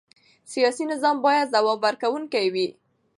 سیاسي 0.53 0.83
نظام 0.91 1.17
باید 1.25 1.51
ځواب 1.53 1.79
ورکوونکی 1.85 2.45
وي 2.53 2.67